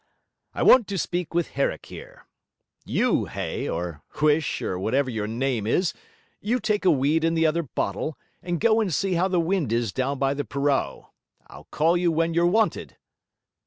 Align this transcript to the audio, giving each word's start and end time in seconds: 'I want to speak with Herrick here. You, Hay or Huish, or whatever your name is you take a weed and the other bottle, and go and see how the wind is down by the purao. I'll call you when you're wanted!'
'I 0.55 0.63
want 0.63 0.87
to 0.87 0.97
speak 0.97 1.35
with 1.35 1.49
Herrick 1.51 1.85
here. 1.85 2.25
You, 2.85 3.25
Hay 3.25 3.69
or 3.69 4.01
Huish, 4.15 4.59
or 4.63 4.79
whatever 4.79 5.11
your 5.11 5.27
name 5.27 5.67
is 5.67 5.93
you 6.39 6.59
take 6.59 6.85
a 6.85 6.89
weed 6.89 7.23
and 7.23 7.37
the 7.37 7.45
other 7.45 7.61
bottle, 7.61 8.17
and 8.41 8.59
go 8.59 8.81
and 8.81 8.91
see 8.91 9.13
how 9.13 9.27
the 9.27 9.39
wind 9.39 9.71
is 9.71 9.93
down 9.93 10.17
by 10.17 10.33
the 10.33 10.43
purao. 10.43 11.11
I'll 11.45 11.65
call 11.69 11.95
you 11.97 12.11
when 12.11 12.33
you're 12.33 12.47
wanted!' 12.47 12.97